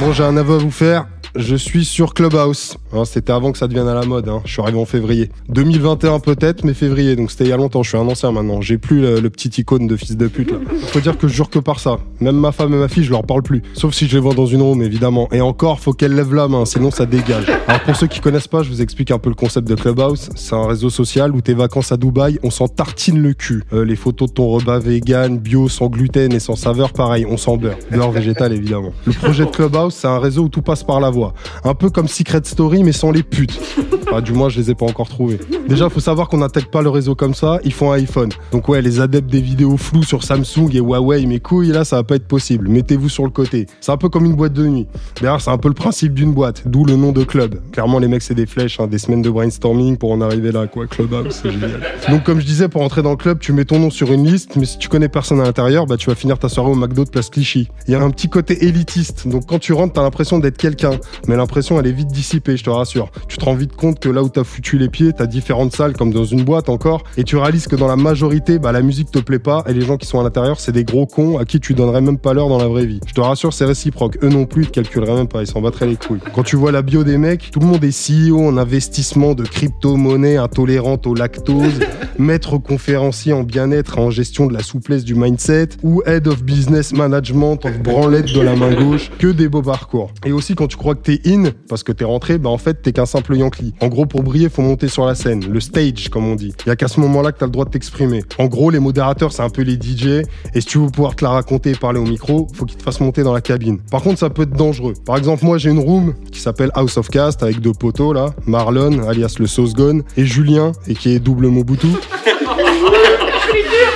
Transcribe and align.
Bon, 0.00 0.12
j'ai 0.12 0.24
un 0.24 0.36
aveu 0.36 0.56
à 0.56 0.58
vous 0.58 0.70
faire. 0.70 1.06
Je 1.36 1.56
suis 1.56 1.84
sur 1.84 2.14
Clubhouse. 2.14 2.76
Hein, 2.92 3.04
c'était 3.04 3.32
avant 3.32 3.50
que 3.50 3.58
ça 3.58 3.66
devienne 3.66 3.88
à 3.88 3.94
la 3.94 4.06
mode. 4.06 4.28
Hein. 4.28 4.40
Je 4.44 4.52
suis 4.52 4.62
arrivé 4.62 4.78
en 4.78 4.84
février. 4.84 5.30
2021 5.48 6.20
peut-être, 6.20 6.62
mais 6.62 6.74
février. 6.74 7.16
Donc 7.16 7.32
c'était 7.32 7.42
il 7.42 7.50
y 7.50 7.52
a 7.52 7.56
longtemps. 7.56 7.82
Je 7.82 7.88
suis 7.88 7.98
un 7.98 8.06
ancien 8.06 8.30
maintenant. 8.30 8.60
J'ai 8.60 8.78
plus 8.78 9.00
le, 9.00 9.28
petit 9.30 9.48
icône 9.60 9.88
de 9.88 9.96
fils 9.96 10.16
de 10.16 10.28
pute. 10.28 10.52
Là. 10.52 10.58
Faut 10.92 11.00
dire 11.00 11.18
que 11.18 11.26
je 11.26 11.34
jure 11.34 11.50
que 11.50 11.58
par 11.58 11.80
ça. 11.80 11.98
Même 12.20 12.36
ma 12.36 12.52
femme 12.52 12.72
et 12.72 12.76
ma 12.76 12.86
fille, 12.86 13.02
je 13.02 13.10
leur 13.10 13.24
parle 13.24 13.42
plus. 13.42 13.64
Sauf 13.72 13.94
si 13.94 14.06
je 14.06 14.14
les 14.14 14.20
vois 14.20 14.34
dans 14.34 14.46
une 14.46 14.62
room, 14.62 14.80
évidemment. 14.80 15.28
Et 15.32 15.40
encore, 15.40 15.80
faut 15.80 15.92
qu'elles 15.92 16.14
lèvent 16.14 16.34
la 16.34 16.46
main, 16.46 16.64
sinon 16.66 16.92
ça 16.92 17.04
dégage. 17.04 17.46
Alors 17.66 17.82
pour 17.82 17.96
ceux 17.96 18.06
qui 18.06 18.20
connaissent 18.20 18.46
pas, 18.46 18.62
je 18.62 18.70
vous 18.70 18.80
explique 18.80 19.10
un 19.10 19.18
peu 19.18 19.28
le 19.28 19.34
concept 19.34 19.66
de 19.66 19.74
Clubhouse. 19.74 20.30
C'est 20.36 20.54
un 20.54 20.68
réseau 20.68 20.88
social 20.88 21.34
où 21.34 21.40
tes 21.40 21.54
vacances 21.54 21.90
à 21.90 21.96
Dubaï, 21.96 22.38
on 22.44 22.50
s'en 22.50 22.68
tartine 22.68 23.20
le 23.20 23.32
cul. 23.32 23.64
Euh, 23.72 23.84
les 23.84 23.96
photos 23.96 24.28
de 24.28 24.34
ton 24.34 24.48
repas 24.50 24.78
vegan, 24.78 25.38
bio, 25.38 25.68
sans 25.68 25.88
gluten 25.88 26.32
et 26.32 26.38
sans 26.38 26.54
saveur, 26.54 26.92
pareil, 26.92 27.26
on 27.28 27.36
s'en 27.36 27.56
beurre. 27.56 27.78
Beurre 27.90 28.12
végétal 28.12 28.52
évidemment. 28.52 28.92
Le 29.04 29.12
projet 29.14 29.46
de 29.46 29.50
Clubhouse, 29.50 29.94
c'est 29.94 30.06
un 30.06 30.20
réseau 30.20 30.44
où 30.44 30.48
tout 30.48 30.62
passe 30.62 30.84
par 30.84 31.00
la 31.00 31.10
voix. 31.10 31.23
Un 31.64 31.74
peu 31.74 31.90
comme 31.90 32.08
Secret 32.08 32.40
Story, 32.44 32.82
mais 32.82 32.92
sans 32.92 33.10
les 33.10 33.22
putes. 33.22 33.58
Enfin, 34.06 34.20
du 34.20 34.32
moins, 34.32 34.48
je 34.48 34.60
les 34.60 34.70
ai 34.70 34.74
pas 34.74 34.86
encore 34.86 35.08
trouvés. 35.08 35.38
Déjà, 35.68 35.88
faut 35.88 36.00
savoir 36.00 36.28
qu'on 36.28 36.38
n'attaque 36.38 36.70
pas 36.70 36.82
le 36.82 36.90
réseau 36.90 37.14
comme 37.14 37.34
ça, 37.34 37.58
ils 37.64 37.72
font 37.72 37.92
un 37.92 37.96
iPhone. 37.96 38.30
Donc 38.52 38.68
ouais, 38.68 38.82
les 38.82 39.00
adeptes 39.00 39.30
des 39.30 39.40
vidéos 39.40 39.76
floues 39.76 40.02
sur 40.02 40.22
Samsung 40.22 40.68
et 40.72 40.78
Huawei, 40.78 41.24
mes 41.26 41.40
couilles, 41.40 41.68
là, 41.68 41.84
ça 41.84 41.96
va 41.96 42.04
pas 42.04 42.16
être 42.16 42.26
possible. 42.26 42.68
Mettez-vous 42.68 43.08
sur 43.08 43.24
le 43.24 43.30
côté. 43.30 43.66
C'est 43.80 43.92
un 43.92 43.96
peu 43.96 44.08
comme 44.08 44.24
une 44.24 44.34
boîte 44.34 44.52
de 44.52 44.66
nuit. 44.66 44.86
D'ailleurs, 45.20 45.40
c'est 45.40 45.50
un 45.50 45.58
peu 45.58 45.68
le 45.68 45.74
principe 45.74 46.14
d'une 46.14 46.32
boîte, 46.32 46.62
d'où 46.66 46.84
le 46.84 46.96
nom 46.96 47.12
de 47.12 47.24
club. 47.24 47.60
Clairement, 47.72 47.98
les 47.98 48.08
mecs, 48.08 48.22
c'est 48.22 48.34
des 48.34 48.46
flèches, 48.46 48.78
hein, 48.80 48.86
des 48.86 48.98
semaines 48.98 49.22
de 49.22 49.30
brainstorming 49.30 49.96
pour 49.96 50.12
en 50.12 50.20
arriver 50.20 50.52
là, 50.52 50.66
quoi. 50.66 50.86
Clubhouse, 50.86 51.40
c'est 51.42 51.50
génial. 51.50 51.80
Donc, 52.10 52.24
comme 52.24 52.40
je 52.40 52.46
disais, 52.46 52.68
pour 52.68 52.82
entrer 52.82 53.02
dans 53.02 53.10
le 53.10 53.16
club, 53.16 53.38
tu 53.38 53.52
mets 53.52 53.64
ton 53.64 53.78
nom 53.78 53.90
sur 53.90 54.12
une 54.12 54.26
liste, 54.26 54.56
mais 54.56 54.66
si 54.66 54.78
tu 54.78 54.88
connais 54.88 55.08
personne 55.08 55.40
à 55.40 55.44
l'intérieur, 55.44 55.86
bah, 55.86 55.96
tu 55.96 56.10
vas 56.10 56.14
finir 56.14 56.38
ta 56.38 56.48
soirée 56.48 56.70
au 56.70 56.74
McDo 56.74 57.04
de 57.04 57.10
Place 57.10 57.30
Clichy. 57.30 57.68
Il 57.88 57.92
y 57.92 57.94
a 57.94 58.02
un 58.02 58.10
petit 58.10 58.28
côté 58.28 58.64
élitiste. 58.64 59.26
Donc, 59.26 59.46
quand 59.46 59.58
tu 59.58 59.72
rentres, 59.72 59.94
t'as 59.94 60.02
l'impression 60.02 60.38
d'être 60.38 60.58
quelqu'un. 60.58 60.92
Mais 61.28 61.36
l'impression, 61.36 61.78
elle 61.80 61.86
est 61.86 61.92
vite 61.92 62.08
dissipée, 62.08 62.56
je 62.56 62.64
te 62.64 62.70
rassure. 62.70 63.10
Tu 63.28 63.36
te 63.36 63.44
rends 63.44 63.54
vite 63.54 63.74
compte 63.76 64.00
que 64.00 64.08
là 64.08 64.22
où 64.22 64.28
t'as 64.28 64.44
foutu 64.44 64.78
les 64.78 64.88
pieds, 64.88 65.12
t'as 65.12 65.26
différentes 65.26 65.74
salles, 65.74 65.94
comme 65.94 66.12
dans 66.12 66.24
une 66.24 66.42
boîte 66.42 66.68
encore, 66.68 67.04
et 67.16 67.24
tu 67.24 67.36
réalises 67.36 67.66
que 67.66 67.76
dans 67.76 67.86
la 67.86 67.96
majorité, 67.96 68.58
bah, 68.58 68.72
la 68.72 68.82
musique 68.82 69.10
te 69.10 69.18
plaît 69.18 69.38
pas, 69.38 69.64
et 69.66 69.74
les 69.74 69.82
gens 69.82 69.96
qui 69.96 70.06
sont 70.06 70.20
à 70.20 70.22
l'intérieur, 70.22 70.60
c'est 70.60 70.72
des 70.72 70.84
gros 70.84 71.06
cons 71.06 71.38
à 71.38 71.44
qui 71.44 71.60
tu 71.60 71.74
donnerais 71.74 72.00
même 72.00 72.18
pas 72.18 72.34
l'heure 72.34 72.48
dans 72.48 72.58
la 72.58 72.68
vraie 72.68 72.86
vie. 72.86 73.00
Je 73.06 73.14
te 73.14 73.20
rassure, 73.20 73.52
c'est 73.52 73.64
réciproque. 73.64 74.18
Eux 74.22 74.28
non 74.28 74.46
plus, 74.46 74.64
ils 74.64 74.68
te 74.68 74.72
calculeraient 74.72 75.14
même 75.14 75.28
pas, 75.28 75.42
ils 75.42 75.46
s'en 75.46 75.60
battraient 75.60 75.86
les 75.86 75.96
couilles. 75.96 76.20
Quand 76.34 76.42
tu 76.42 76.56
vois 76.56 76.72
la 76.72 76.82
bio 76.82 77.04
des 77.04 77.18
mecs, 77.18 77.50
tout 77.50 77.60
le 77.60 77.66
monde 77.66 77.84
est 77.84 77.94
CEO 77.94 78.46
en 78.46 78.56
investissement 78.56 79.34
de 79.34 79.44
crypto-monnaie 79.44 80.36
intolérante 80.36 81.06
au 81.06 81.14
lactose, 81.14 81.80
maître 82.18 82.58
conférencier 82.58 83.32
en 83.32 83.42
bien-être 83.42 83.98
et 83.98 84.00
en 84.00 84.10
gestion 84.10 84.46
de 84.46 84.54
la 84.54 84.62
souplesse 84.62 85.04
du 85.04 85.14
mindset, 85.14 85.70
ou 85.82 86.02
head 86.06 86.26
of 86.28 86.42
business 86.42 86.92
management 86.92 87.64
en 87.64 87.70
branlette 87.82 88.32
de 88.32 88.40
la 88.40 88.56
main 88.56 88.74
gauche, 88.74 89.10
que 89.18 89.28
des 89.28 89.48
beaux 89.48 89.62
parcours. 89.62 90.10
Et 90.24 90.32
aussi 90.32 90.54
quand 90.54 90.66
tu 90.66 90.76
crois 90.76 90.94
que 90.94 91.02
t'es 91.04 91.20
in, 91.26 91.50
parce 91.68 91.82
que 91.82 91.92
t'es 91.92 92.04
rentré, 92.04 92.38
bah 92.38 92.50
en 92.50 92.58
fait 92.58 92.82
t'es 92.82 92.92
qu'un 92.92 93.06
simple 93.06 93.36
Yankee. 93.36 93.74
En 93.80 93.88
gros, 93.88 94.06
pour 94.06 94.22
briller, 94.22 94.48
faut 94.48 94.62
monter 94.62 94.88
sur 94.88 95.04
la 95.04 95.14
scène, 95.14 95.44
le 95.48 95.60
stage 95.60 96.08
comme 96.08 96.26
on 96.26 96.34
dit. 96.34 96.52
Il 96.66 96.68
y 96.68 96.72
a 96.72 96.76
qu'à 96.76 96.88
ce 96.88 96.98
moment-là 97.00 97.30
que 97.32 97.38
t'as 97.38 97.46
le 97.46 97.52
droit 97.52 97.64
de 97.66 97.70
t'exprimer. 97.70 98.24
En 98.38 98.46
gros, 98.46 98.70
les 98.70 98.80
modérateurs, 98.80 99.32
c'est 99.32 99.42
un 99.42 99.50
peu 99.50 99.62
les 99.62 99.74
DJ, 99.74 100.24
et 100.54 100.60
si 100.60 100.66
tu 100.66 100.78
veux 100.78 100.88
pouvoir 100.88 101.14
te 101.14 101.24
la 101.24 101.30
raconter 101.30 101.70
et 101.70 101.74
parler 101.74 102.00
au 102.00 102.04
micro, 102.04 102.48
faut 102.54 102.64
qu'ils 102.64 102.78
te 102.78 102.82
fassent 102.82 103.00
monter 103.00 103.22
dans 103.22 103.32
la 103.32 103.40
cabine. 103.40 103.78
Par 103.90 104.02
contre, 104.02 104.18
ça 104.18 104.30
peut 104.30 104.42
être 104.42 104.56
dangereux. 104.56 104.94
Par 105.04 105.16
exemple, 105.16 105.44
moi 105.44 105.58
j'ai 105.58 105.70
une 105.70 105.78
room 105.78 106.14
qui 106.32 106.40
s'appelle 106.40 106.70
House 106.74 106.96
of 106.96 107.08
Cast 107.08 107.42
avec 107.42 107.60
deux 107.60 107.72
poteaux 107.72 108.12
là, 108.12 108.30
Marlon, 108.46 109.06
alias 109.06 109.36
le 109.38 109.46
Sauce 109.46 109.74
Gone, 109.74 110.02
et 110.16 110.24
Julien, 110.24 110.72
et 110.88 110.94
qui 110.94 111.10
est 111.10 111.18
double 111.18 111.48
Mobutu. 111.48 111.88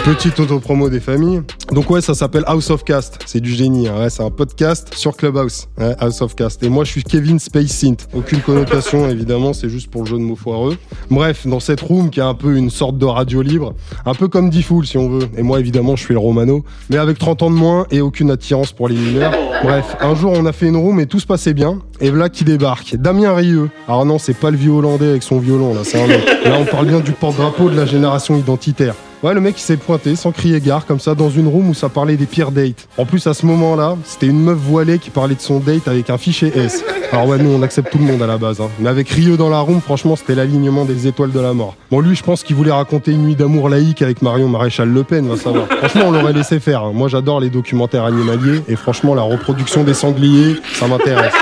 Petite 0.09 0.41
auto-promo 0.41 0.89
des 0.89 1.01
familles. 1.01 1.43
Donc 1.71 1.91
ouais, 1.91 2.01
ça 2.01 2.15
s'appelle 2.15 2.43
House 2.47 2.71
of 2.71 2.83
Cast. 2.83 3.19
C'est 3.27 3.41
du 3.41 3.51
génie. 3.51 3.89
hein. 3.89 3.99
Ouais, 4.01 4.09
c'est 4.09 4.23
un 4.23 4.31
podcast 4.31 4.95
sur 4.95 5.15
Clubhouse. 5.15 5.69
Ouais, 5.79 5.95
House 5.99 6.23
of 6.23 6.35
Cast. 6.35 6.63
Et 6.63 6.71
moi, 6.71 6.85
je 6.85 6.91
suis 6.93 7.03
Kevin 7.03 7.39
Space 7.39 7.67
Synth. 7.73 8.09
Aucune 8.15 8.41
connotation, 8.41 9.07
évidemment. 9.11 9.53
C'est 9.53 9.69
juste 9.69 9.91
pour 9.91 10.05
le 10.05 10.09
jeu 10.09 10.17
de 10.17 10.23
mots 10.23 10.35
foireux. 10.35 10.79
Bref, 11.11 11.47
dans 11.47 11.61
cette 11.61 11.83
room 11.83 12.09
qui 12.09 12.21
est 12.21 12.25
un 12.25 12.33
peu 12.33 12.57
une 12.57 12.71
sorte 12.71 12.97
de 12.97 13.05
radio 13.05 13.43
libre, 13.43 13.75
un 14.07 14.15
peu 14.15 14.29
comme 14.29 14.49
Diffoul 14.49 14.87
si 14.87 14.97
on 14.97 15.11
veut. 15.11 15.29
Et 15.37 15.43
moi, 15.43 15.61
évidemment, 15.61 15.95
je 15.95 16.05
suis 16.05 16.15
le 16.15 16.21
Romano, 16.21 16.65
mais 16.89 16.97
avec 16.97 17.19
30 17.19 17.43
ans 17.43 17.51
de 17.51 17.57
moins 17.57 17.87
et 17.91 18.01
aucune 18.01 18.31
attirance 18.31 18.73
pour 18.73 18.89
les 18.89 18.97
mineurs. 18.97 19.35
Bref, 19.63 19.95
un 20.01 20.15
jour, 20.15 20.33
on 20.35 20.47
a 20.47 20.53
fait 20.53 20.69
une 20.69 20.77
room 20.79 21.01
et 21.01 21.07
tout 21.07 21.21
se 21.21 21.27
passait 21.27 21.53
bien. 21.53 21.81
Et 22.01 22.09
voilà 22.09 22.31
qui 22.31 22.45
débarque. 22.45 22.97
Damien 22.97 23.35
Rieu. 23.35 23.69
Alors 23.87 24.07
non, 24.07 24.19
c'est 24.19 24.33
pas 24.39 24.51
le 24.51 24.57
vieux 24.57 24.71
hollandais 24.73 25.11
avec 25.11 25.23
son 25.23 25.39
violon 25.39 25.75
là. 25.75 25.81
C'est 25.85 26.01
un. 26.03 26.07
Là, 26.07 26.57
on 26.59 26.65
parle 26.65 26.87
bien 26.87 27.01
du 27.01 27.13
porte-drapeau 27.13 27.69
de 27.69 27.77
la 27.77 27.85
génération 27.85 28.39
identitaire. 28.39 28.95
Ouais, 29.21 29.35
le 29.35 29.41
mec 29.41 29.57
il 29.59 29.63
s'est 29.63 29.77
pointé 29.77 30.15
sans 30.15 30.31
crier 30.31 30.61
gare 30.61 30.87
comme 30.87 31.01
ça 31.01 31.17
dans 31.17 31.29
une 31.29 31.49
room 31.49 31.71
où 31.71 31.75
ça 31.75 31.89
parlait 31.89 32.17
des 32.17 32.27
pires 32.27 32.53
dates. 32.53 32.87
En 32.97 33.05
plus 33.05 33.27
à 33.27 33.35
ce 33.35 33.47
moment-là, 33.47 33.97
c'était 34.05 34.27
une 34.29 34.41
meuf 34.41 34.59
voilée 34.59 35.01
qui 35.01 35.11
parlait 35.11 35.35
de 35.35 35.41
son 35.41 35.59
date 35.59 35.89
avec 35.89 36.09
un 36.09 36.19
fichier 36.19 36.53
S. 36.57 36.85
Alors 37.11 37.27
ouais, 37.27 37.39
nous 37.39 37.51
on 37.51 37.61
accepte 37.63 37.91
tout 37.91 37.99
le 37.99 38.05
monde 38.05 38.23
à 38.23 38.29
la 38.29 38.39
base. 38.39 38.61
Hein. 38.61 38.69
Mais 38.79 38.89
avec 38.89 39.09
Rieux 39.09 39.37
dans 39.37 39.49
la 39.51 39.59
room, 39.59 39.81
franchement 39.81 40.15
c'était 40.15 40.37
l'alignement 40.37 40.85
des 40.85 41.09
étoiles 41.09 41.33
de 41.33 41.41
la 41.41 41.53
mort. 41.53 41.75
Bon 41.91 41.99
lui 41.99 42.15
je 42.15 42.23
pense 42.23 42.45
qu'il 42.45 42.55
voulait 42.55 42.71
raconter 42.71 43.11
une 43.11 43.23
nuit 43.25 43.35
d'amour 43.35 43.69
laïque 43.69 44.03
avec 44.03 44.23
Marion 44.23 44.49
Maréchal 44.49 44.89
Le 44.89 45.03
Pen, 45.03 45.27
va 45.27 45.37
savoir. 45.37 45.67
Franchement 45.67 46.03
on 46.07 46.11
l'aurait 46.13 46.33
laissé 46.33 46.61
faire. 46.61 46.85
hein. 46.85 46.93
Moi 46.95 47.09
j'adore 47.09 47.41
les 47.41 47.51
documentaires 47.51 48.05
animaliers 48.05 48.63
et 48.69 48.77
franchement 48.77 49.17
la 49.17 49.23
reproduction 49.23 49.83
des 49.83 49.95
sangliers, 49.95 50.55
ça 50.75 50.87
m'intéresse. 50.87 51.35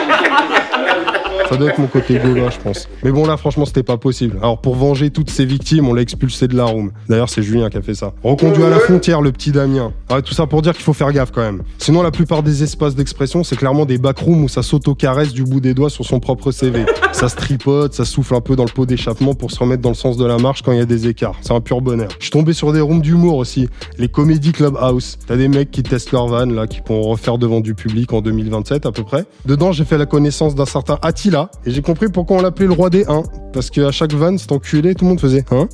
Ça 1.48 1.56
doit 1.56 1.70
être 1.70 1.78
mon 1.78 1.86
côté 1.86 2.18
gaulois, 2.18 2.50
je 2.50 2.58
pense. 2.58 2.88
Mais 3.04 3.12
bon, 3.12 3.26
là, 3.26 3.36
franchement, 3.36 3.64
c'était 3.64 3.82
pas 3.82 3.96
possible. 3.96 4.36
Alors, 4.38 4.60
pour 4.60 4.74
venger 4.74 5.10
toutes 5.10 5.30
ces 5.30 5.44
victimes, 5.44 5.86
on 5.88 5.94
l'a 5.94 6.02
expulsé 6.02 6.48
de 6.48 6.56
la 6.56 6.64
room. 6.64 6.90
D'ailleurs, 7.08 7.28
c'est 7.28 7.42
Julien 7.42 7.70
qui 7.70 7.76
a 7.76 7.82
fait 7.82 7.94
ça. 7.94 8.12
Reconduit 8.24 8.64
à 8.64 8.70
la 8.70 8.80
frontière, 8.80 9.20
le 9.20 9.30
petit 9.30 9.52
Damien. 9.52 9.92
Ah, 10.08 10.22
tout 10.22 10.34
ça 10.34 10.46
pour 10.46 10.62
dire 10.62 10.72
qu'il 10.72 10.82
faut 10.82 10.92
faire 10.92 11.12
gaffe 11.12 11.30
quand 11.30 11.42
même. 11.42 11.62
Sinon, 11.78 12.02
la 12.02 12.10
plupart 12.10 12.42
des 12.42 12.62
espaces 12.62 12.94
d'expression, 12.94 13.44
c'est 13.44 13.56
clairement 13.56 13.84
des 13.84 13.98
backrooms 13.98 14.44
où 14.44 14.48
ça 14.48 14.62
s'auto-caresse 14.62 15.32
du 15.32 15.44
bout 15.44 15.60
des 15.60 15.74
doigts 15.74 15.90
sur 15.90 16.04
son 16.04 16.18
propre 16.18 16.50
CV. 16.50 16.84
Ça 17.12 17.28
se 17.28 17.36
tripote, 17.36 17.94
ça 17.94 18.04
souffle 18.04 18.34
un 18.34 18.40
peu 18.40 18.56
dans 18.56 18.64
le 18.64 18.70
pot 18.70 18.86
d'échappement 18.86 19.34
pour 19.34 19.50
se 19.52 19.58
remettre 19.60 19.82
dans 19.82 19.90
le 19.90 19.94
sens 19.94 20.16
de 20.16 20.24
la 20.24 20.38
marche 20.38 20.62
quand 20.62 20.72
il 20.72 20.78
y 20.78 20.82
a 20.82 20.86
des 20.86 21.06
écarts. 21.06 21.36
C'est 21.42 21.52
un 21.52 21.60
pur 21.60 21.80
bonheur. 21.80 22.08
Je 22.18 22.24
suis 22.24 22.30
tombé 22.30 22.52
sur 22.52 22.72
des 22.72 22.80
rooms 22.80 23.00
d'humour 23.00 23.36
aussi. 23.36 23.68
Les 23.98 24.08
comédies 24.08 24.52
Clubhouse. 24.52 25.18
T'as 25.26 25.36
des 25.36 25.48
mecs 25.48 25.70
qui 25.70 25.82
testent 25.82 26.12
leur 26.12 26.26
van, 26.26 26.46
là, 26.46 26.66
qui 26.66 26.80
pourront 26.80 27.10
refaire 27.10 27.38
devant 27.38 27.60
du 27.60 27.74
public 27.74 28.12
en 28.12 28.20
2027 28.20 28.86
à 28.86 28.92
peu 28.92 29.04
près. 29.04 29.24
Dedans, 29.44 29.72
j'ai 29.72 29.84
fait 29.84 29.98
la 29.98 30.06
connaissance 30.06 30.54
d'un 30.54 30.66
certain 30.66 30.98
Attila 31.02 31.35
et 31.64 31.70
j'ai 31.70 31.82
compris 31.82 32.08
pourquoi 32.08 32.38
on 32.38 32.42
l'appelait 32.42 32.66
le 32.66 32.72
roi 32.72 32.90
des 32.90 33.04
1. 33.06 33.22
Parce 33.52 33.70
qu'à 33.70 33.90
chaque 33.90 34.12
van, 34.12 34.36
cet 34.38 34.52
enculé, 34.52 34.94
tout 34.94 35.04
le 35.04 35.10
monde 35.10 35.20
faisait 35.20 35.44
hein. 35.50 35.68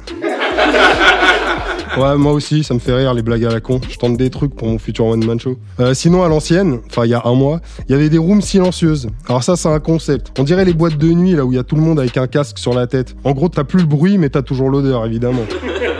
Ouais, 1.98 2.16
moi 2.16 2.32
aussi, 2.32 2.64
ça 2.64 2.72
me 2.72 2.78
fait 2.78 2.94
rire 2.94 3.12
les 3.12 3.20
blagues 3.20 3.44
à 3.44 3.50
la 3.50 3.60
con. 3.60 3.78
Je 3.86 3.98
tente 3.98 4.16
des 4.16 4.30
trucs 4.30 4.54
pour 4.54 4.66
mon 4.66 4.78
futur 4.78 5.04
one 5.04 5.22
man 5.26 5.38
show. 5.38 5.58
Euh, 5.78 5.92
sinon, 5.92 6.22
à 6.22 6.28
l'ancienne, 6.28 6.78
enfin 6.88 7.04
il 7.04 7.10
y 7.10 7.14
a 7.14 7.20
un 7.26 7.34
mois, 7.34 7.60
il 7.86 7.92
y 7.92 7.94
avait 7.94 8.08
des 8.08 8.16
rooms 8.16 8.40
silencieuses. 8.40 9.08
Alors 9.28 9.44
ça, 9.44 9.56
c'est 9.56 9.68
un 9.68 9.78
concept. 9.78 10.32
On 10.38 10.42
dirait 10.42 10.64
les 10.64 10.72
boîtes 10.72 10.96
de 10.96 11.08
nuit 11.08 11.32
là 11.32 11.44
où 11.44 11.52
il 11.52 11.56
y 11.56 11.58
a 11.58 11.64
tout 11.64 11.76
le 11.76 11.82
monde 11.82 12.00
avec 12.00 12.16
un 12.16 12.26
casque 12.26 12.58
sur 12.58 12.72
la 12.72 12.86
tête. 12.86 13.14
En 13.24 13.32
gros, 13.32 13.50
t'as 13.50 13.64
plus 13.64 13.80
le 13.80 13.86
bruit, 13.86 14.16
mais 14.16 14.30
t'as 14.30 14.40
toujours 14.40 14.70
l'odeur, 14.70 15.04
évidemment. 15.04 15.42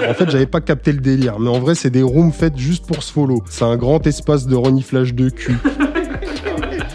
En 0.08 0.14
fait, 0.14 0.30
j'avais 0.30 0.46
pas 0.46 0.62
capté 0.62 0.92
le 0.92 1.00
délire, 1.00 1.38
mais 1.38 1.50
en 1.50 1.60
vrai, 1.60 1.74
c'est 1.74 1.90
des 1.90 2.02
rooms 2.02 2.32
faites 2.32 2.56
juste 2.56 2.86
pour 2.86 3.02
ce 3.02 3.12
follow. 3.12 3.42
C'est 3.50 3.64
un 3.64 3.76
grand 3.76 4.06
espace 4.06 4.46
de 4.46 4.56
reniflage 4.56 5.14
de 5.14 5.28
cul. 5.28 5.58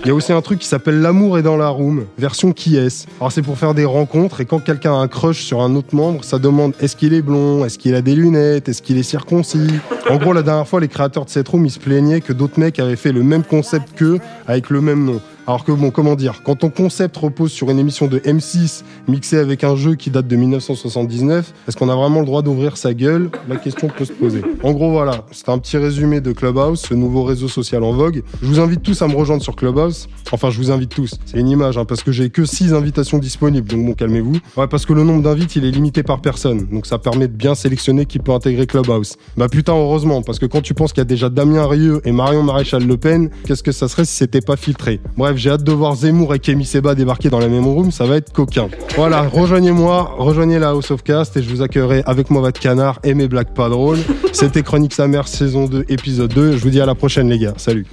Il 0.08 0.12
y 0.12 0.14
a 0.14 0.16
aussi 0.16 0.32
un 0.32 0.42
truc 0.42 0.60
qui 0.60 0.68
s'appelle 0.68 1.02
L'amour 1.02 1.38
est 1.38 1.42
dans 1.42 1.58
la 1.58 1.68
room, 1.68 2.06
version 2.18 2.54
qui 2.54 2.78
est. 2.78 3.06
Alors 3.20 3.30
c'est 3.34 3.42
pour 3.42 3.58
faire 3.58 3.74
des 3.74 3.84
rencontres 3.84 4.40
et 4.40 4.46
quand 4.46 4.60
quelqu'un 4.60 4.94
a 4.94 4.96
un 5.00 5.10
crush 5.10 5.44
sur 5.44 5.62
un 5.62 5.76
autre 5.76 5.94
membre, 5.94 6.24
ça 6.24 6.40
demande 6.40 6.74
est-ce 6.80 6.96
qu'il 6.96 7.14
est 7.14 7.22
blond, 7.22 7.66
est-ce 7.66 7.78
qu'il 7.78 7.94
a 7.94 8.02
des 8.02 8.16
lunettes, 8.16 8.70
est-ce 8.70 8.82
qu'il 8.82 8.98
est 8.98 9.04
circoncis? 9.04 9.68
En 10.10 10.16
gros, 10.16 10.32
la 10.32 10.44
dernière 10.44 10.66
fois, 10.66 10.80
les 10.80 10.88
créateurs 10.88 11.26
de 11.26 11.30
cette 11.30 11.50
room, 11.50 11.66
ils 11.66 11.72
se 11.72 11.80
plaignaient 11.80 12.22
que 12.22 12.32
d'autres 12.32 12.58
mecs 12.58 12.80
avaient 12.80 12.96
fait 12.96 13.12
le 13.12 13.22
même 13.22 13.44
concept 13.44 13.98
qu'eux 13.98 14.20
avec 14.48 14.70
le 14.70 14.80
même 14.80 15.04
nom. 15.04 15.20
Alors 15.48 15.64
que 15.64 15.72
bon, 15.72 15.92
comment 15.92 16.16
dire, 16.16 16.42
quand 16.44 16.56
ton 16.56 16.70
concept 16.70 17.16
repose 17.16 17.54
sur 17.54 17.70
une 17.70 17.80
émission 17.80 18.08
de 18.08 18.20
M6 18.20 18.84
mixée 19.08 19.38
avec 19.38 19.64
un 19.64 19.78
jeu 19.78 19.96
qui 19.96 20.10
date 20.10 20.28
de 20.28 20.36
1979, 20.36 21.54
est-ce 21.66 21.78
qu'on 21.78 21.88
a 21.88 21.96
vraiment 21.96 22.20
le 22.20 22.26
droit 22.26 22.42
d'ouvrir 22.42 22.76
sa 22.76 22.94
gueule? 22.94 23.30
La 23.48 23.56
question 23.56 23.88
peut 23.88 24.04
se 24.04 24.12
poser. 24.12 24.42
En 24.62 24.74
gros, 24.74 24.92
voilà, 24.92 25.26
c'est 25.32 25.48
un 25.48 25.58
petit 25.58 25.78
résumé 25.78 26.20
de 26.20 26.34
Clubhouse, 26.34 26.82
ce 26.82 26.94
nouveau 26.94 27.24
réseau 27.24 27.48
social 27.48 27.86
en 27.86 27.94
vogue. 27.94 28.24
Je 28.42 28.48
vous 28.48 28.60
invite 28.60 28.84
tous 28.84 29.02
à 29.02 29.08
me 29.08 29.16
rejoindre 29.16 29.42
sur 29.42 29.56
Clubhouse. 29.56 30.10
Enfin, 30.34 30.50
je 30.50 30.58
vous 30.58 30.70
invite 30.70 30.90
tous. 30.90 31.16
C'est 31.26 31.40
une 31.40 31.48
image, 31.48 31.78
hein, 31.78 31.86
parce 31.86 32.04
que 32.04 32.12
j'ai 32.12 32.30
que 32.30 32.44
6 32.44 32.74
invitations 32.74 33.18
disponibles, 33.18 33.70
donc 33.70 33.86
bon, 33.86 33.94
calmez-vous. 33.94 34.40
Ouais, 34.58 34.68
parce 34.68 34.86
que 34.86 34.92
le 34.92 35.06
nombre 35.06 35.24
d'invites, 35.24 35.56
il 35.56 35.64
est 35.64 35.72
limité 35.72 36.04
par 36.04 36.20
personne, 36.20 36.68
donc 36.68 36.86
ça 36.86 36.98
permet 36.98 37.30
de 37.30 37.34
bien 37.34 37.56
sélectionner 37.56 38.06
qui 38.06 38.20
peut 38.20 38.34
intégrer 38.34 38.68
Clubhouse. 38.68 39.16
Bah 39.38 39.48
putain, 39.48 39.76
heureusement, 39.76 40.22
parce 40.24 40.40
que 40.40 40.46
quand 40.46 40.62
tu 40.62 40.74
penses 40.74 40.92
qu'il 40.92 41.00
y 41.00 41.04
a 41.04 41.06
déjà 41.06 41.30
Damien 41.30 41.66
Rieu 41.66 42.02
et 42.04 42.12
Marion 42.12 42.44
Maréchal 42.44 42.86
Le 42.86 42.98
Pen, 42.98 43.30
qu'est-ce 43.46 43.64
que 43.64 43.72
ça 43.72 43.88
serait 43.88 44.04
si 44.04 44.18
c'était 44.18 44.42
pas 44.42 44.58
filtré? 44.58 45.00
Bref, 45.16 45.37
j'ai 45.38 45.52
hâte 45.52 45.64
de 45.64 45.72
voir 45.72 45.96
Zemmour 45.96 46.34
et 46.36 46.40
Kémy 46.40 46.66
Seba 46.66 46.96
débarquer 46.96 47.30
dans 47.30 47.40
la 47.40 47.48
même 47.48 47.66
room, 47.66 47.92
ça 47.92 48.06
va 48.06 48.16
être 48.18 48.32
coquin. 48.32 48.68
Voilà, 48.96 49.22
rejoignez-moi, 49.22 50.16
rejoignez 50.18 50.60
la 50.60 50.70
House 50.70 50.92
of 50.92 51.04
Cast 51.04 51.38
et 51.38 51.44
je 51.44 51.50
vous 51.50 51.62
accueillerai 51.62 52.04
avec 52.06 52.30
moi 52.30 52.42
votre 52.42 52.60
canard 52.60 53.00
et 53.04 53.14
mes 53.14 53.28
blagues 53.28 53.54
pas 53.54 53.70
drôles. 53.70 54.00
C'était 54.34 54.64
Chronique 54.64 54.94
sa 54.94 55.08
saison 55.26 55.66
2 55.66 55.86
épisode 55.90 56.34
2. 56.34 56.58
Je 56.58 56.58
vous 56.58 56.70
dis 56.70 56.82
à 56.82 56.86
la 56.86 56.96
prochaine 56.96 57.30
les 57.30 57.40
gars. 57.40 57.54
Salut. 57.58 57.86